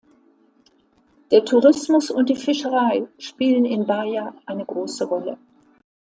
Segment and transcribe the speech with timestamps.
[1.29, 5.37] Der Tourismus und die Fischerei spielen in Baja eine große Rolle.